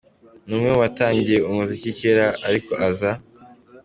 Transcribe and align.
Ni 0.45 0.51
umwe 0.55 0.69
mu 0.73 0.79
batangiye 0.83 1.37
umuziki 1.49 1.89
cyera 1.99 2.27
ariko 2.47 2.71
aza 2.87 3.11